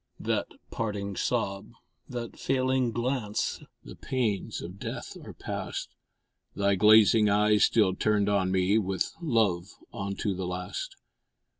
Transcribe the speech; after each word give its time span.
That 0.19 0.47
parting 0.71 1.15
sob, 1.15 1.73
that 2.09 2.35
failing 2.35 2.91
glance 2.91 3.61
The 3.83 3.95
pains 3.95 4.59
of 4.63 4.79
death 4.79 5.15
are 5.23 5.31
past! 5.31 5.89
Thy 6.55 6.73
glazing 6.73 7.29
eyes 7.29 7.65
still 7.65 7.93
turned 7.93 8.27
on 8.27 8.49
me 8.51 8.79
With 8.79 9.13
love 9.21 9.75
unto 9.93 10.33
the 10.33 10.47
last! 10.47 10.95